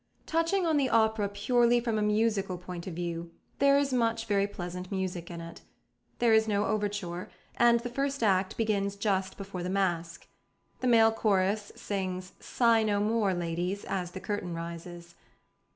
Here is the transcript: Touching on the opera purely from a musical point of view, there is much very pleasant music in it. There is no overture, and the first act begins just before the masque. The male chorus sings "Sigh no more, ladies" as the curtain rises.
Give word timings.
Touching 0.25 0.65
on 0.65 0.77
the 0.77 0.89
opera 0.89 1.29
purely 1.29 1.79
from 1.79 1.99
a 1.99 2.01
musical 2.01 2.57
point 2.57 2.87
of 2.87 2.95
view, 2.95 3.29
there 3.59 3.77
is 3.77 3.93
much 3.93 4.25
very 4.25 4.47
pleasant 4.47 4.91
music 4.91 5.29
in 5.29 5.39
it. 5.39 5.61
There 6.17 6.33
is 6.33 6.47
no 6.47 6.65
overture, 6.65 7.29
and 7.55 7.81
the 7.81 7.87
first 7.89 8.23
act 8.23 8.57
begins 8.57 8.95
just 8.95 9.37
before 9.37 9.61
the 9.61 9.69
masque. 9.69 10.25
The 10.79 10.87
male 10.87 11.11
chorus 11.11 11.71
sings 11.75 12.31
"Sigh 12.39 12.81
no 12.81 12.99
more, 12.99 13.35
ladies" 13.35 13.85
as 13.85 14.13
the 14.13 14.19
curtain 14.19 14.55
rises. 14.55 15.13